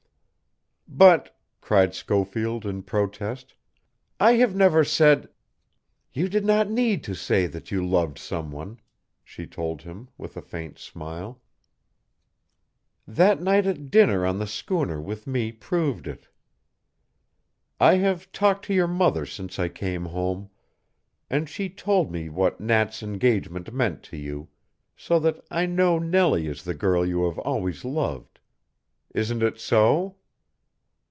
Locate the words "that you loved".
7.47-8.19